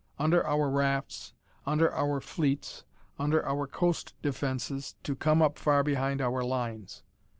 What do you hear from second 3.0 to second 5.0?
under our coast defenses